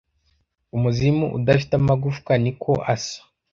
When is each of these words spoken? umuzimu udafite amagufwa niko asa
umuzimu 0.75 1.25
udafite 1.37 1.73
amagufwa 1.79 2.31
niko 2.43 2.71
asa 2.93 3.19